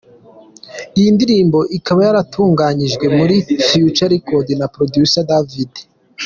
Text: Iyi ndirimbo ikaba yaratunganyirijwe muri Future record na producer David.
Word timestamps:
Iyi 0.97 1.09
ndirimbo 1.15 1.59
ikaba 1.77 1.99
yaratunganyirijwe 2.07 3.05
muri 3.17 3.35
Future 3.69 4.09
record 4.15 4.47
na 4.59 4.67
producer 4.75 5.25
David. 5.31 5.71